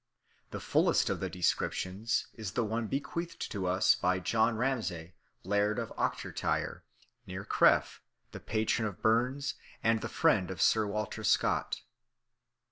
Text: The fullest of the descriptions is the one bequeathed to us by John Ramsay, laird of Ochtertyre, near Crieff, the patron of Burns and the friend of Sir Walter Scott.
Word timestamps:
The 0.49 0.59
fullest 0.59 1.11
of 1.11 1.19
the 1.19 1.29
descriptions 1.29 2.25
is 2.33 2.53
the 2.53 2.63
one 2.65 2.87
bequeathed 2.87 3.51
to 3.51 3.67
us 3.67 3.93
by 3.93 4.17
John 4.17 4.57
Ramsay, 4.57 5.13
laird 5.43 5.77
of 5.77 5.93
Ochtertyre, 5.95 6.81
near 7.27 7.45
Crieff, 7.45 8.01
the 8.31 8.39
patron 8.39 8.87
of 8.87 9.03
Burns 9.03 9.53
and 9.83 10.01
the 10.01 10.09
friend 10.09 10.49
of 10.49 10.59
Sir 10.59 10.87
Walter 10.87 11.23
Scott. 11.23 11.83